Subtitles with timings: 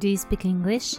[0.00, 0.96] Do you speak English?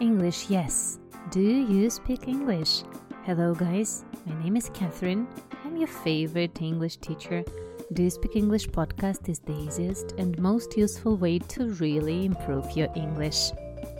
[0.00, 0.98] English, yes.
[1.30, 2.82] Do you speak English?
[3.24, 4.04] Hello, guys.
[4.26, 5.26] My name is Catherine.
[5.64, 7.44] I'm your favorite English teacher.
[7.92, 12.76] Do You Speak English podcast is the easiest and most useful way to really improve
[12.76, 13.50] your English.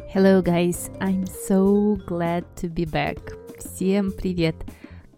[0.08, 0.90] Hello, guys.
[1.00, 3.16] I'm so glad to be back.
[3.58, 4.54] Всем привет!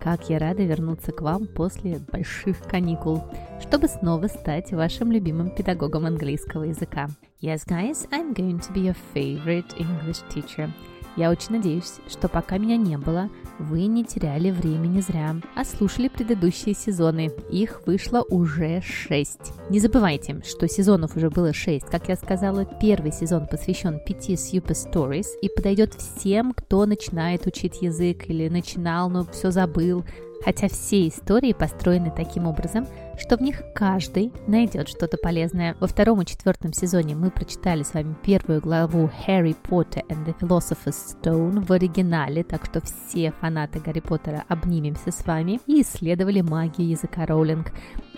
[0.06, 3.24] Как я рада вернуться к вам после больших каникул,
[3.60, 7.10] чтобы снова стать вашим любимым педагогом английского языка.
[7.42, 10.70] Yes, guys, I'm going to be your favorite English teacher.
[11.16, 16.10] Я очень надеюсь, что пока меня не было, вы не теряли времени зря, а слушали
[16.10, 17.32] предыдущие сезоны.
[17.50, 19.40] Их вышло уже 6.
[19.70, 21.86] Не забывайте, что сезонов уже было 6.
[21.86, 27.82] Как я сказала, первый сезон посвящен 5 Super Stories и подойдет всем, кто начинает учить
[27.82, 30.04] язык или начинал, но все забыл,
[30.44, 35.76] хотя все истории построены таким образом, что в них каждый найдет что-то полезное.
[35.80, 40.38] Во втором и четвертом сезоне мы прочитали с вами первую главу Harry Potter and the
[40.40, 46.42] Philosopher's Stone в оригинале, так что все фанаты Гарри Поттера обнимемся с вами и исследовали
[46.42, 47.72] магию языка Роулинг.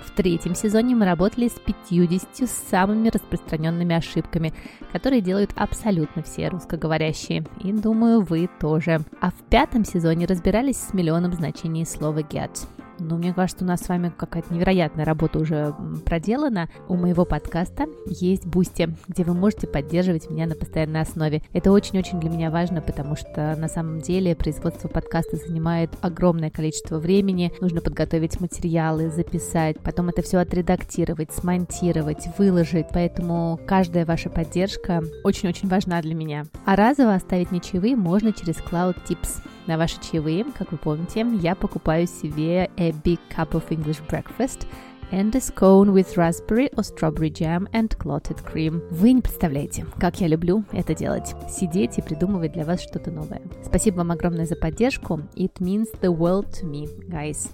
[0.06, 4.54] В третьем сезоне мы работали с 50 самыми распространенными ошибками,
[4.92, 7.46] которые делают абсолютно все русскоговорящие.
[7.64, 9.02] И думаю, вы тоже.
[9.22, 12.68] А в пятом сезоне разбирались с миллионом значений слова get.
[13.00, 15.74] Но мне кажется, у нас с вами какая-то невероятная работа уже
[16.06, 16.70] проделана.
[16.88, 21.42] У моего подкаста есть Boosty, где вы можете поддерживать меня на постоянной основе.
[21.54, 27.00] Это очень-очень для меня важно, потому что на самом деле производство подкаста занимает огромное количество
[27.00, 27.54] времени.
[27.62, 32.88] Нужно подготовить материалы, записать, потом это все отредактировать, смонтировать, выложить.
[32.94, 36.46] Поэтому каждая ваша поддержка очень-очень важна для меня.
[36.66, 39.42] А разово оставить чаевые можно через Cloud Tips.
[39.68, 44.66] На ваши чаевые, как вы помните, я покупаю себе a big cup of English breakfast
[45.12, 48.82] and a scone with raspberry or strawberry jam and clotted cream.
[48.92, 51.36] Вы не представляете, как я люблю это делать.
[51.50, 53.42] Сидеть и придумывать для вас что-то новое.
[53.66, 55.22] Спасибо вам огромное за поддержку.
[55.36, 57.50] It means the world to me, guys.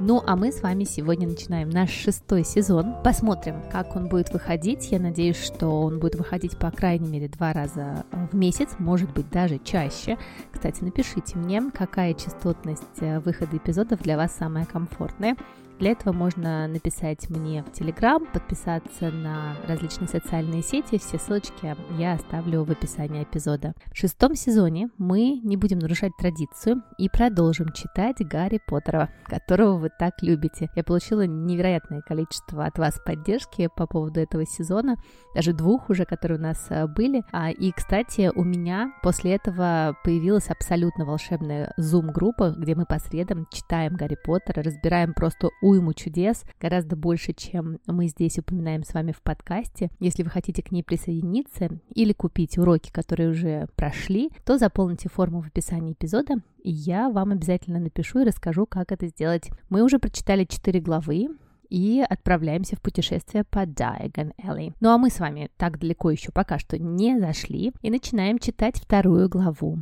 [0.00, 2.94] Ну, а мы с вами сегодня начинаем наш шестой сезон.
[3.02, 4.92] Посмотрим, как он будет выходить.
[4.92, 9.28] Я надеюсь, что он будет выходить по крайней мере два раза в месяц, может быть
[9.28, 10.16] даже чаще.
[10.52, 15.36] Кстати, напишите мне, какая частотность э, выхода эпизодов для вас самая комфортная.
[15.78, 20.98] Для этого можно написать мне в Телеграм, подписаться на различные социальные сети.
[20.98, 23.74] Все ссылочки я оставлю в описании эпизода.
[23.92, 29.90] В шестом сезоне мы не будем нарушать традицию и продолжим читать Гарри Поттера, которого вы
[29.96, 30.68] так любите.
[30.74, 34.96] Я получила невероятное количество от вас поддержки по поводу этого сезона,
[35.36, 37.22] даже двух уже, которые у нас э, были.
[37.30, 43.46] А, и, кстати, у меня после этого появилась абсолютно волшебная Zoom-группа, где мы по средам
[43.52, 49.12] читаем Гарри Поттера, разбираем просто уйму чудес, гораздо больше, чем мы здесь упоминаем с вами
[49.12, 49.90] в подкасте.
[50.00, 55.42] Если вы хотите к ней присоединиться или купить уроки, которые уже прошли, то заполните форму
[55.42, 59.50] в описании эпизода, и я вам обязательно напишу и расскажу, как это сделать.
[59.68, 61.28] Мы уже прочитали 4 главы,
[61.68, 64.72] и отправляемся в путешествие по Diagon Alley.
[64.80, 68.78] Ну а мы с вами так далеко еще пока что не зашли и начинаем читать
[68.78, 69.80] вторую главу.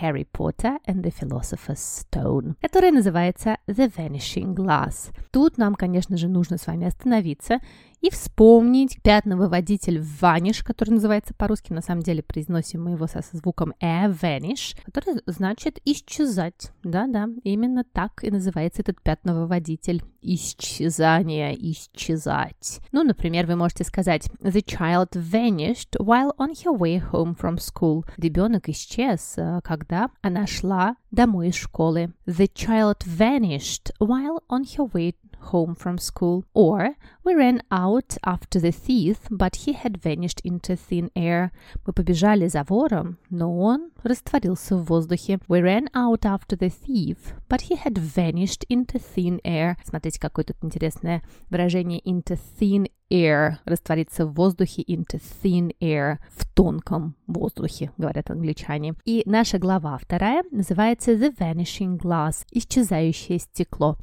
[0.00, 5.12] Harry Potter and the Philosopher's Stone, которая называется The Vanishing Glass.
[5.30, 7.60] Тут нам, конечно же, нужно с вами остановиться
[8.04, 13.72] и вспомнить пятновыводитель vanish, который называется по-русски, на самом деле произносим мы его со звуком
[13.80, 16.70] e, vanish, который значит исчезать.
[16.82, 20.02] Да-да, именно так и называется этот пятновыводитель.
[20.20, 22.80] Исчезание, исчезать.
[22.92, 28.04] Ну, например, вы можете сказать The child vanished while on her way home from school.
[28.18, 32.12] Ребенок исчез, э, когда она шла домой из школы.
[32.26, 35.14] The child vanished while on her way
[35.52, 36.44] home from school.
[36.54, 41.50] Or we ran out after the thief, but he had vanished into thin air.
[41.86, 45.38] Мы побежали за вором, но он растворился в воздухе.
[45.48, 47.18] We ran out after the thief,
[47.48, 49.76] but he had vanished into thin air.
[49.84, 56.46] Смотрите, какое тут интересное выражение into thin air, раствориться в воздухе into thin air, в
[56.54, 58.94] тонком воздухе, говорят англичане.
[59.04, 63.96] И наша глава вторая называется The Vanishing Glass, исчезающее стекло.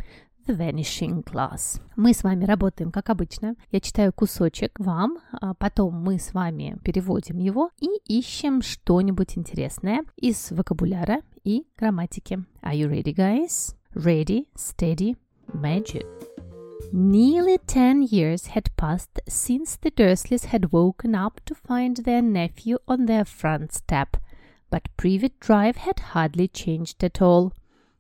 [0.48, 1.80] The Vanishing Glass.
[1.96, 3.56] Мы с вами работаем, как обычно.
[3.72, 10.04] Я читаю кусочек вам, а потом мы с вами переводим его и ищем что-нибудь интересное
[10.16, 12.44] из вокабуляра и грамматики.
[12.64, 13.76] Are you ready, guys?
[13.94, 15.16] Ready, steady,
[15.54, 16.06] magic.
[16.92, 22.80] Nearly ten years had passed since the Dursleys had woken up to find their nephew
[22.88, 24.18] on their front step,
[24.70, 27.54] but Privet Drive had hardly changed at all.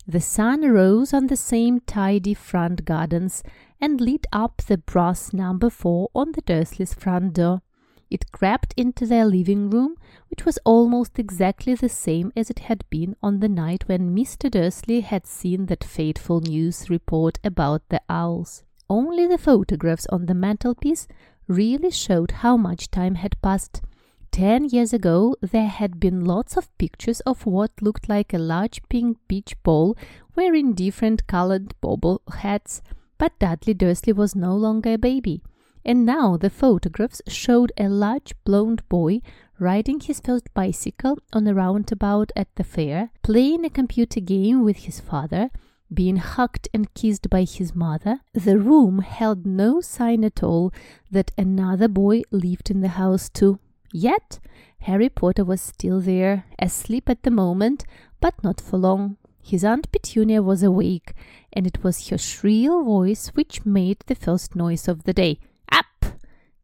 [0.08, 3.44] The sun rose on the same tidy front gardens
[3.80, 7.62] and lit up the brass number four on the Dursleys' front door.
[8.10, 9.96] It crept into their living room,
[10.30, 14.52] which was almost exactly the same as it had been on the night when Mr.
[14.52, 18.64] Dursley had seen that fateful news report about the owls.
[18.90, 21.08] Only the photographs on the mantelpiece
[21.48, 23.82] really showed how much time had passed.
[24.32, 28.82] Ten years ago, there had been lots of pictures of what looked like a large
[28.88, 29.98] pink beach ball
[30.36, 32.82] wearing different colored bobble hats,
[33.18, 35.44] but Dudley Dursley was no longer a baby.
[35.84, 39.20] And now the photographs showed a large blond boy
[39.60, 44.78] riding his first bicycle on a roundabout at the fair, playing a computer game with
[44.78, 45.50] his father,
[45.94, 48.22] being hugged and kissed by his mother.
[48.34, 50.72] The room held no sign at all
[51.12, 53.60] that another boy lived in the house too.
[53.93, 54.41] Yet
[54.81, 57.85] Harry Potter was still there, asleep at the moment,
[58.21, 59.17] but not for long.
[59.43, 61.13] His Aunt Petunia was awake,
[61.53, 65.39] and it was her shrill voice which made the first noise of the day.
[65.71, 66.07] Up!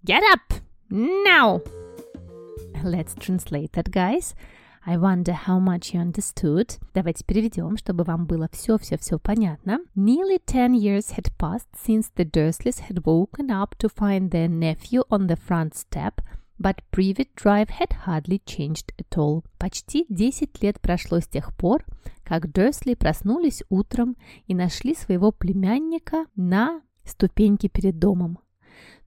[0.05, 0.61] Get up!
[0.91, 1.63] Now!
[2.83, 4.35] Let's translate that, guys.
[4.85, 6.77] I wonder how much you understood.
[6.93, 9.79] Давайте переведем, чтобы вам было все-все-все понятно.
[9.95, 15.05] Nearly 10 years had passed since the Dursleys had woken up to find their nephew
[15.09, 16.21] on the front step
[16.60, 19.44] but Privet Drive had hardly changed at all.
[19.58, 21.86] Почти 10 лет прошло с тех пор,
[22.24, 24.18] как Дерсли проснулись утром
[24.48, 28.40] и нашли своего племянника на ступеньке перед домом.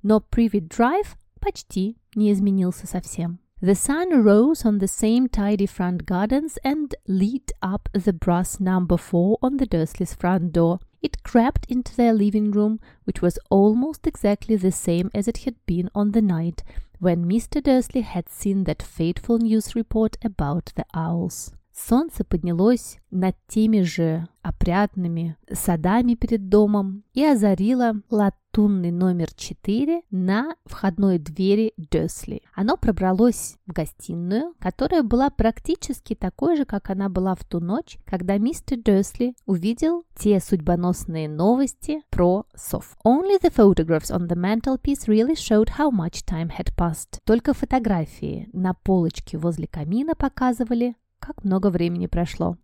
[0.02, 3.40] Но Privet Drive почти не изменился совсем.
[3.60, 8.96] The sun rose on the same tidy front gardens and lit up the brass number
[8.96, 10.80] four on the Dursleys' front door.
[11.01, 15.55] It crept into their living room, which was almost exactly the same as it had
[15.65, 16.63] been on the night
[16.99, 17.61] when Mr.
[17.61, 21.53] Dursley had seen that fateful news report about the owls.
[21.71, 28.01] Солнце поднялось над теми же опрятными садами перед домом и озарило
[28.50, 32.42] латунный номер 4 на входной двери Дёсли.
[32.54, 37.98] Оно пробралось в гостиную, которая была практически такой же, как она была в ту ночь,
[38.04, 42.96] когда мистер Дёсли увидел те судьбоносные новости про сов.
[43.04, 47.18] Only the photographs on the mantelpiece really showed how much time had passed.
[47.24, 52.56] Только фотографии на полочке возле камина показывали, как много времени прошло.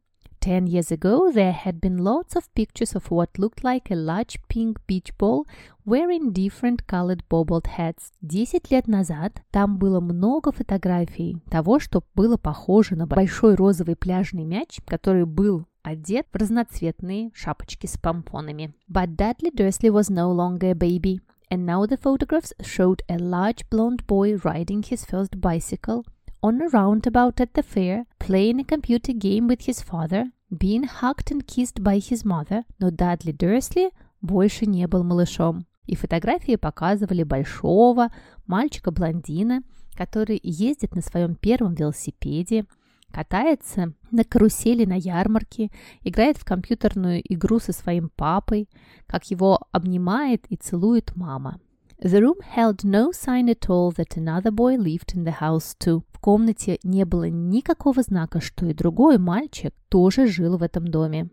[0.45, 4.39] Ten years ago, there had been lots of pictures of what looked like a large
[4.47, 5.45] pink beach ball
[5.85, 8.11] wearing different colored bobbled hats.
[8.21, 14.43] Десять лет назад там было много фотографий того, что было похоже на большой розовый пляжный
[14.43, 18.73] мяч, который был одет в разноцветные шапочки с помпонами.
[18.89, 23.69] But Dudley Dursley was no longer a baby, and now the photographs showed a large
[23.69, 26.03] blonde boy riding his first bicycle
[26.43, 31.30] on a roundabout at the fair, playing a computer game with his father, being hugged
[31.30, 33.90] and kissed by his mother, но Дадли Дерсли
[34.20, 35.66] больше не был малышом.
[35.86, 38.08] И фотографии показывали большого
[38.46, 39.62] мальчика-блондина,
[39.94, 42.66] который ездит на своем первом велосипеде,
[43.12, 45.70] катается на карусели на ярмарке,
[46.02, 48.68] играет в компьютерную игру со своим папой,
[49.06, 51.60] как его обнимает и целует мама.
[51.98, 56.02] The room held no sign at all that another boy lived in the house too.
[56.12, 61.30] В комнате не было никакого знака, что и другой мальчик тоже жил в этом доме.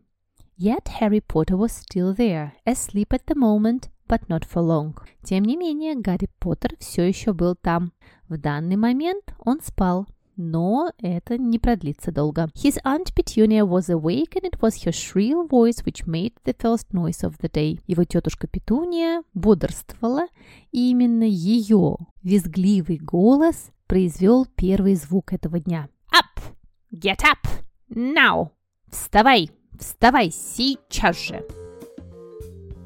[0.58, 4.96] Yet Harry Potter was still there, asleep at the moment, but not for long.
[5.24, 7.92] Тем не менее, Гарри Поттер все еще был там.
[8.30, 12.50] В данный момент он спал, но это не продлится долго.
[12.56, 16.92] His aunt Petunia was awake and it was her shrill voice which made the first
[16.92, 17.80] noise of the day.
[17.88, 20.28] Его тетушка Петуния бодрствовала,
[20.72, 25.90] и именно ее визгливый голос произвел первый звук этого дня.
[26.12, 26.44] Up!
[26.92, 27.48] Get up!
[27.90, 28.50] Now!
[28.90, 29.50] Вставай!
[29.80, 31.63] Вставай сейчас же!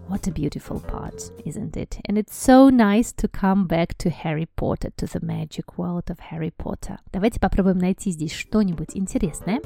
[0.08, 2.00] What a beautiful part, isn't it?
[2.06, 6.18] And it's so nice to come back to Harry Potter, to the magic world of
[6.32, 6.98] Harry Potter.
[7.12, 9.60] Давайте попробуем найти здесь что-нибудь интересное.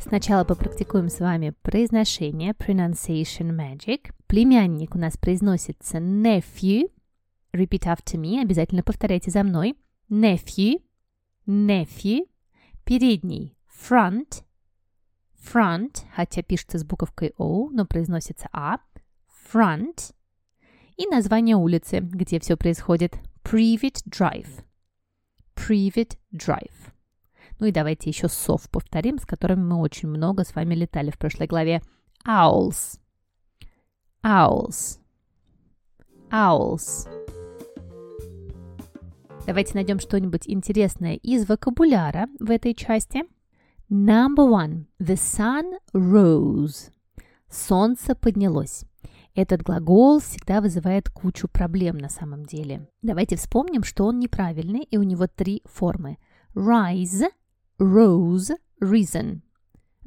[0.00, 4.10] Сначала попрактикуем с вами произношение, pronunciation magic.
[4.26, 6.90] Племянник у нас произносится nephew.
[7.52, 9.76] Repeat after me, обязательно повторяйте за мной.
[10.10, 10.82] Nephew,
[11.46, 12.26] nephew.
[12.84, 14.42] Передний front,
[15.42, 18.78] front, хотя пишется с буковкой O, но произносится А,
[19.52, 20.14] front,
[20.96, 24.64] и название улицы, где все происходит, Privet Drive.
[25.54, 26.92] Privet Drive.
[27.58, 31.18] Ну и давайте еще сов повторим, с которыми мы очень много с вами летали в
[31.18, 31.82] прошлой главе.
[32.26, 32.98] Owls.
[34.22, 34.98] Owls.
[36.30, 37.08] Owls.
[39.46, 43.24] Давайте найдем что-нибудь интересное из вокабуляра в этой части–
[43.94, 44.86] Number one.
[45.00, 46.90] The sun rose.
[47.50, 48.86] Солнце поднялось.
[49.34, 52.88] Этот глагол всегда вызывает кучу проблем на самом деле.
[53.02, 56.16] Давайте вспомним, что он неправильный, и у него три формы.
[56.54, 57.26] Rise,
[57.78, 59.42] rose, risen.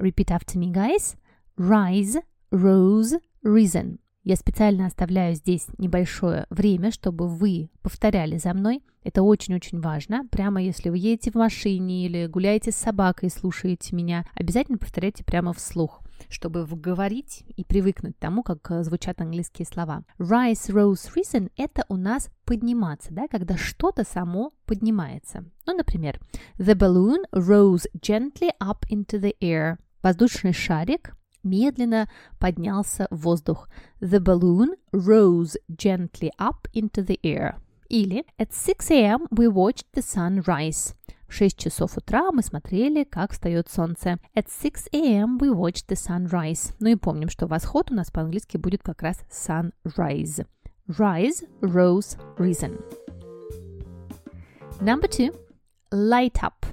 [0.00, 1.16] Repeat after me, guys.
[1.56, 4.00] Rise, rose, risen.
[4.26, 8.82] Я специально оставляю здесь небольшое время, чтобы вы повторяли за мной.
[9.04, 10.26] Это очень-очень важно.
[10.32, 15.22] Прямо если вы едете в машине или гуляете с собакой и слушаете меня, обязательно повторяйте
[15.24, 20.02] прямо вслух чтобы вговорить и привыкнуть к тому, как э, звучат английские слова.
[20.18, 25.44] Rise, rose, risen– это у нас подниматься, да, когда что-то само поднимается.
[25.66, 26.18] Ну, например,
[26.56, 29.76] the balloon rose gently up into the air.
[30.02, 31.14] Воздушный шарик
[31.46, 33.68] медленно поднялся в воздух.
[34.00, 37.56] The balloon rose gently up into the air.
[37.88, 39.26] Или At 6 a.m.
[39.30, 40.94] we watched the sun rise.
[41.28, 44.18] В 6 часов утра мы смотрели, как встает солнце.
[44.34, 45.38] At 6 a.m.
[45.38, 46.74] we watched the sun rise.
[46.80, 50.46] Ну и помним, что восход у нас по-английски будет как раз sunrise.
[50.88, 52.80] Rise, rose, risen.
[54.80, 55.34] Number two.
[55.90, 56.66] Light up.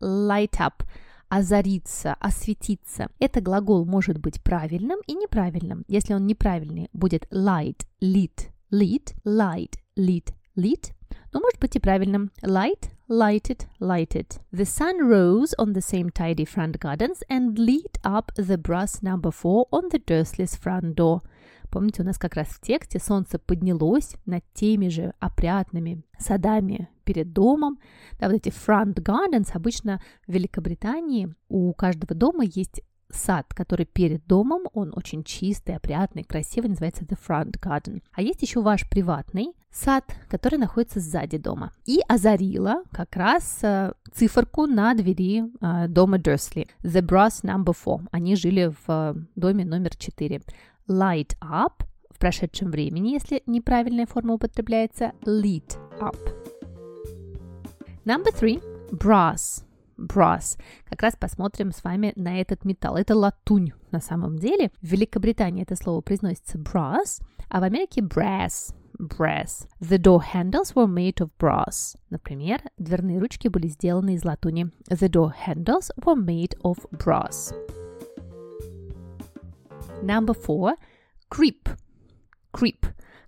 [0.00, 0.82] Light up
[1.28, 3.08] озариться, осветиться.
[3.18, 5.84] Это глагол может быть правильным и неправильным.
[5.88, 10.92] Если он неправильный, будет light, lit, lit, light, lit, lit.
[11.32, 12.30] Но может быть и правильным.
[12.42, 14.40] Light, lighted, lighted.
[14.52, 19.30] The sun rose on the same tidy front gardens and lit up the brass number
[19.30, 21.22] four on the Dursleys front door.
[21.76, 27.34] Помните, у нас как раз в тексте солнце поднялось над теми же опрятными садами перед
[27.34, 27.78] домом.
[28.18, 32.80] Да, вот эти front gardens обычно в Великобритании у каждого дома есть
[33.10, 38.02] сад, который перед домом, он очень чистый, опрятный, красивый, называется the front garden.
[38.12, 41.72] А есть еще ваш приватный сад, который находится сзади дома.
[41.84, 46.68] И озарила как раз э, циферку на двери э, дома Дерсли.
[46.82, 48.00] The brass number four.
[48.12, 50.40] Они жили в э, доме номер 4
[50.88, 56.16] light up в прошедшем времени, если неправильная форма употребляется, lit up.
[58.06, 59.64] Number three, brass.
[59.98, 60.58] Brass.
[60.88, 62.96] Как раз посмотрим с вами на этот металл.
[62.96, 64.70] Это латунь на самом деле.
[64.80, 68.74] В Великобритании это слово произносится brass, а в Америке brass.
[68.98, 69.68] Brass.
[69.80, 71.96] The door handles were made of brass.
[72.08, 74.70] Например, дверные ручки были сделаны из латуни.
[74.88, 77.52] The door handles were made of brass.
[80.01, 80.75] Number four.
[81.29, 81.69] Creep.
[82.53, 82.85] Creep.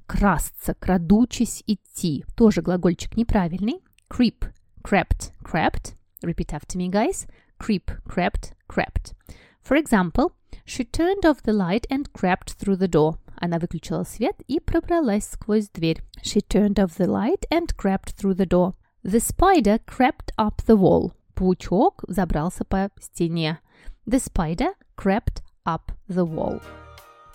[0.07, 2.25] Красться, крадучись, идти.
[2.35, 3.81] Тоже глагольчик неправильный.
[4.09, 4.45] Creep.
[4.83, 5.31] Crept.
[5.43, 5.95] Crept.
[6.23, 7.27] Repeat after me, guys.
[7.59, 7.91] Creep.
[8.05, 8.53] Crept.
[8.67, 9.13] Crept.
[9.61, 10.33] For example,
[10.65, 13.17] she turned off the light and crept through the door.
[13.37, 16.01] Она выключила свет и пробралась сквозь дверь.
[16.21, 18.73] She turned off the light and crept through the door.
[19.03, 21.13] The spider crept up the wall.
[21.33, 23.59] Паучок забрался по стене.
[24.05, 26.60] The spider crept up the wall.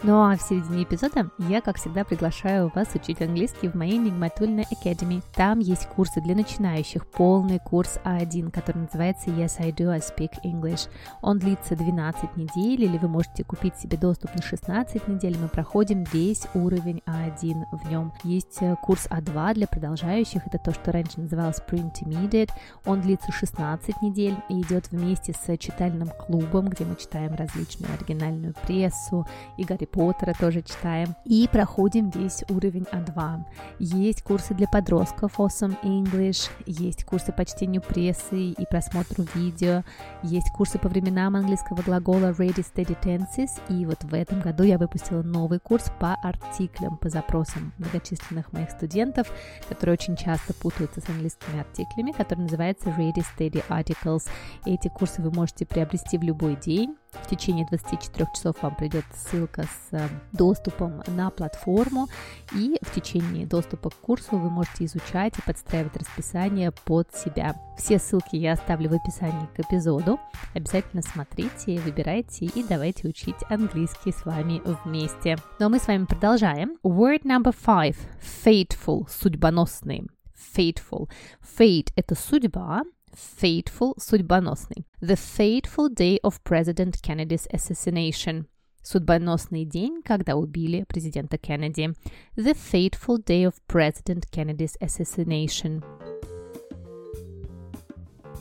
[0.05, 4.65] Ну а в середине эпизода я, как всегда, приглашаю вас учить английский в моей Нигматульной
[4.65, 5.23] Academy.
[5.33, 10.31] Там есть курсы для начинающих, полный курс А1, который называется Yes, I do, I speak
[10.43, 10.89] English.
[11.21, 15.37] Он длится 12 недель, или вы можете купить себе доступ на 16 недель.
[15.39, 18.11] Мы проходим весь уровень А1 в нем.
[18.25, 22.49] Есть э, курс А2 для продолжающих, это то, что раньше называлось Pre-Intermediate.
[22.85, 28.53] Он длится 16 недель и идет вместе с читальным клубом, где мы читаем различную оригинальную
[28.65, 31.15] прессу и Гарри Поттера тоже читаем.
[31.23, 33.43] И проходим весь уровень А2.
[33.77, 39.83] Есть курсы для подростков Awesome English, есть курсы по чтению прессы и просмотру видео,
[40.23, 44.79] есть курсы по временам английского глагола Ready Steady Tenses, и вот в этом году я
[44.79, 49.31] выпустила новый курс по артиклям, по запросам многочисленных моих студентов,
[49.69, 54.27] которые очень часто путаются с английскими артиклями, который называется Ready Steady Articles.
[54.65, 59.63] Эти курсы вы можете приобрести в любой день, в течение 24 часов вам придет ссылка
[59.63, 62.07] с э, доступом на платформу,
[62.55, 67.55] и в течение доступа к курсу вы можете изучать и подстраивать расписание под себя.
[67.77, 70.19] Все ссылки я оставлю в описании к эпизоду.
[70.53, 75.37] Обязательно смотрите, выбирайте и давайте учить английский с вами вместе.
[75.59, 76.77] Ну а мы с вами продолжаем.
[76.83, 77.97] Word number five.
[78.43, 79.07] Fateful.
[79.09, 80.07] Судьбоносный.
[80.55, 81.09] Fateful.
[81.57, 82.83] Fate– это судьба,
[83.15, 84.85] fateful, судьбоносный.
[85.01, 88.45] The fateful day of President Kennedy's assassination.
[88.81, 91.93] Судьбоносный день, когда убили президента Кеннеди.
[92.35, 95.83] The fateful day of President Kennedy's assassination.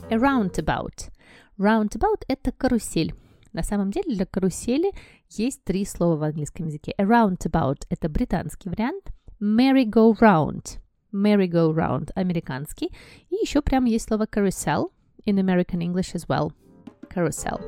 [0.09, 1.09] A roundabout.
[1.57, 3.13] Roundabout– это карусель.
[3.53, 4.91] На самом деле для карусели
[5.29, 6.93] есть три слова в английском языке.
[6.97, 9.11] A roundabout– это британский вариант.
[9.39, 10.82] Merry-go-round
[11.13, 12.91] merry-go-round американский.
[13.29, 14.91] И еще прям есть слово carousel
[15.25, 16.51] in American English as well.
[17.09, 17.61] Carousel.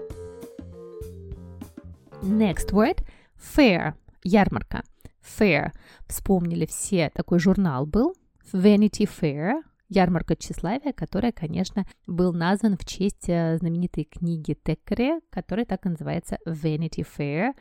[2.22, 3.06] Next word–
[3.56, 4.84] fair– ярмарка.
[5.22, 5.72] Fair.
[6.08, 8.16] Вспомнили все, такой журнал был.
[8.54, 15.66] Vanity Fair, ярмарка тщеславия, которая, конечно, был назван в честь э, знаменитой книги Теккере, которая
[15.66, 17.54] так и называется Vanity Fair,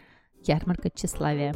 [0.44, 1.54] ярмарка тщеславия.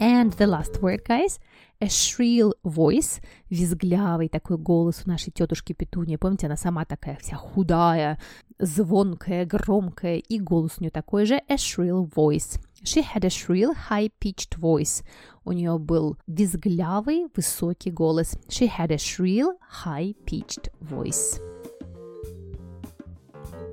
[0.00, 1.38] And the last word, guys,
[1.80, 6.16] a shrill voice, визглявый такой голос у нашей тетушки Петуни.
[6.16, 8.20] Помните, она сама такая вся худая,
[8.58, 12.60] звонкая, громкая, и голос у нее такой же, a shrill voice.
[12.84, 15.04] She had a shrill, high-pitched voice.
[15.44, 18.38] У нее был визглявый, высокий голос.
[18.48, 21.40] She had a shrill, high-pitched voice.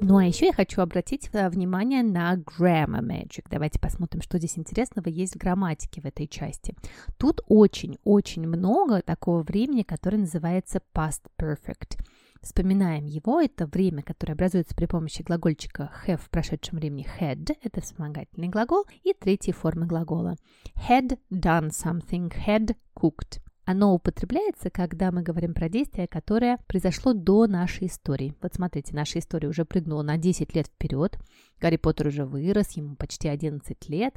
[0.02, 3.46] Ну а еще я хочу обратить э, внимание на grammar magic.
[3.50, 6.75] Давайте посмотрим, что здесь интересного есть в грамматике в этой части.
[7.18, 11.98] Тут очень-очень много такого времени, которое называется past perfect.
[12.42, 17.82] Вспоминаем его, это время, которое образуется при помощи глагольчика have в прошедшем времени had, это
[17.82, 20.36] вспомогательный глагол, и третьей формы глагола.
[20.88, 23.40] Had done something, had cooked.
[23.66, 28.36] Оно употребляется, когда мы говорим про действие, которое произошло до нашей истории.
[28.42, 31.18] Вот смотрите, наша история уже прыгнула на 10 лет вперед.
[31.60, 34.16] Гарри Поттер уже вырос, ему почти 11 лет.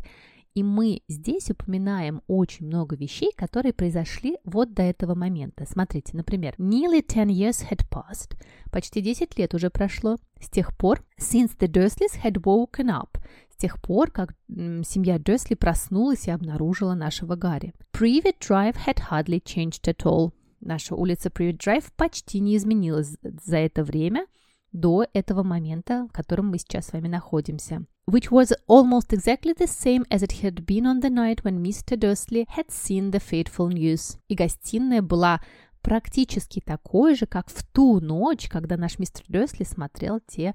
[0.55, 5.65] И мы здесь упоминаем очень много вещей, которые произошли вот до этого момента.
[5.67, 8.37] Смотрите, например, nearly 10 years had passed.
[8.71, 13.19] Почти 10 лет уже прошло с тех пор, since the Dursleys had woken up.
[13.59, 17.75] Тех пор, как семья Дерсли проснулась и обнаружила нашего Гарри.
[17.93, 20.33] Privet Drive had hardly changed at all.
[20.61, 24.27] Наша улица Privet Drive почти не изменилась за это время–
[24.73, 27.85] до этого момента, в котором мы сейчас с вами находимся.
[28.09, 31.97] Which was almost exactly the same as it had been on the night when Mr.
[31.97, 34.19] Dursley had seen the fateful news.
[34.29, 35.41] И гостиная была
[35.83, 40.55] практически такой же, как в ту ночь, когда наш мистер Дерсли смотрел те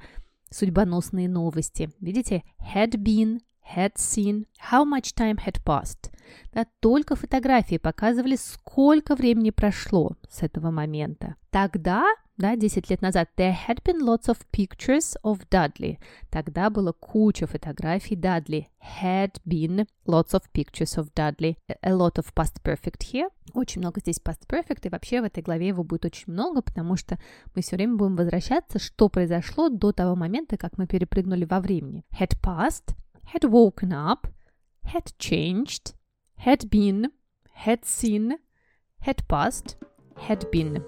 [0.54, 1.90] судьбоносные новости.
[2.00, 2.44] Видите?
[2.76, 3.40] Had been,
[3.76, 6.12] had seen, how much time had passed.
[6.54, 11.36] Да, только фотографии показывали, сколько времени прошло с этого момента.
[11.50, 12.06] Тогда
[12.38, 16.00] да, 10 лет назад, there had been lots of pictures of Dudley.
[16.32, 18.70] Тогда было куча фотографий Дадли.
[19.02, 21.58] Had been lots of pictures of Dudley.
[21.84, 23.30] A lot of past perfect here.
[23.54, 26.96] Очень много здесь past perfect, и вообще в этой главе его будет очень много, потому
[26.96, 27.20] что
[27.54, 32.04] мы все время будем возвращаться, что произошло до того момента, как мы перепрыгнули во времени.
[32.20, 32.96] Had passed,
[33.32, 34.28] had woken up,
[34.92, 35.94] had changed,
[36.44, 37.12] had been,
[37.64, 38.40] had seen,
[39.06, 39.78] had passed,
[40.28, 40.84] had been.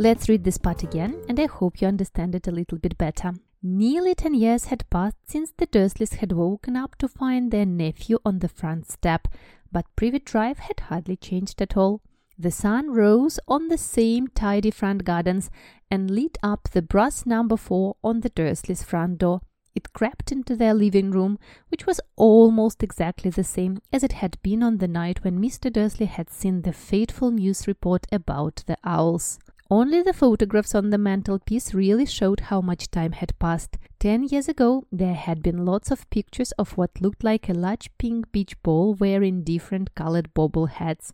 [0.00, 3.34] Let's read this part again, and I hope you understand it a little bit better.
[3.62, 8.16] Nearly ten years had passed since the Dursleys had woken up to find their nephew
[8.24, 9.28] on the front step,
[9.70, 12.00] but Privet Drive had hardly changed at all.
[12.38, 15.50] The sun rose on the same tidy front gardens
[15.90, 19.42] and lit up the brass number four on the Dursleys' front door.
[19.74, 24.38] It crept into their living room, which was almost exactly the same as it had
[24.42, 25.70] been on the night when Mr.
[25.70, 29.38] Dursley had seen the fateful news report about the owls.
[29.72, 33.78] Only the photographs on the mantelpiece really showed how much time had passed.
[34.00, 37.88] Ten years ago, there had been lots of pictures of what looked like a large
[37.96, 41.12] pink beach ball wearing different colored bobble hats.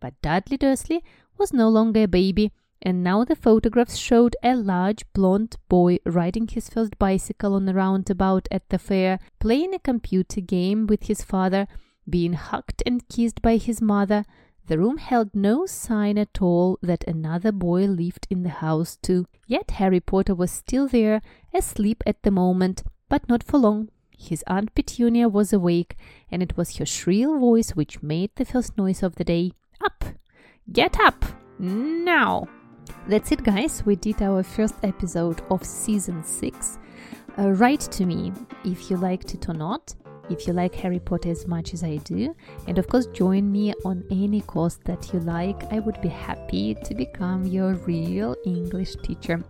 [0.00, 1.02] But Dudley Dursley
[1.38, 6.46] was no longer a baby, and now the photographs showed a large blond boy riding
[6.46, 11.22] his first bicycle on a roundabout at the fair, playing a computer game with his
[11.22, 11.66] father,
[12.06, 14.26] being hugged and kissed by his mother,
[14.66, 19.26] the room held no sign at all that another boy lived in the house too.
[19.46, 21.20] Yet Harry Potter was still there,
[21.52, 23.90] asleep at the moment, but not for long.
[24.16, 25.96] His Aunt Petunia was awake,
[26.30, 29.52] and it was her shrill voice which made the first noise of the day.
[29.84, 30.04] Up!
[30.72, 31.24] Get up!
[31.58, 32.48] Now!
[33.06, 33.84] That's it, guys.
[33.84, 36.78] We did our first episode of season 6.
[37.38, 38.32] Uh, write to me
[38.64, 39.94] if you liked it or not
[40.30, 42.34] if you like Harry Potter as much as I do.
[42.66, 45.72] And of course, join me on any course that you like.
[45.72, 49.44] I would be happy to become your real English teacher.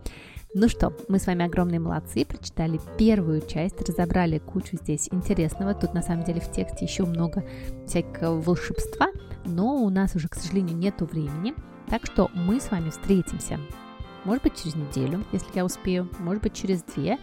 [0.57, 5.73] Ну что, мы с вами огромные молодцы, прочитали первую часть, разобрали кучу здесь интересного.
[5.73, 7.43] Тут на самом деле в тексте еще много
[7.85, 9.07] всякого волшебства,
[9.43, 11.53] но у нас уже, к сожалению, нету времени.
[11.89, 13.59] Так что мы с вами встретимся
[14.25, 17.17] может быть через неделю, если я успею, может быть через две,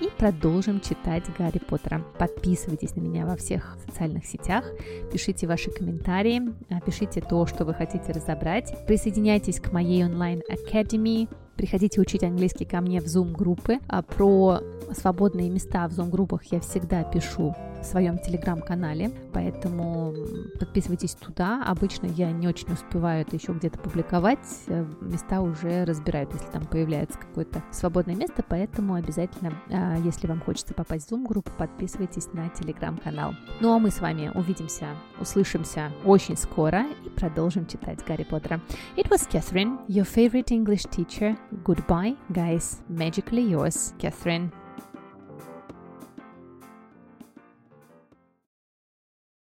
[0.00, 2.04] и продолжим читать Гарри Поттера.
[2.18, 4.64] Подписывайтесь на меня во всех социальных сетях,
[5.12, 6.42] пишите ваши комментарии,
[6.84, 12.80] пишите то, что вы хотите разобрать, присоединяйтесь к моей онлайн академии, приходите учить английский ко
[12.80, 13.78] мне в Zoom-группы.
[13.88, 14.60] А про
[14.92, 20.14] свободные места в Zoom-группах я всегда пишу в своем телеграм-канале, поэтому
[20.58, 21.62] подписывайтесь туда.
[21.64, 26.64] Обычно я не очень успеваю это еще где-то публиковать, э, места уже разбирают, если там
[26.66, 32.48] появляется какое-то свободное место, поэтому обязательно, а, если вам хочется попасть в Zoom-группу, подписывайтесь на
[32.48, 33.34] телеграм-канал.
[33.60, 34.86] Ну а мы с вами увидимся,
[35.20, 38.60] услышимся очень скоро и продолжим читать Гарри Поттера.
[38.96, 41.36] It was Catherine, your favorite English teacher.
[41.64, 42.82] Goodbye, guys.
[42.88, 44.52] Magically yours, Catherine.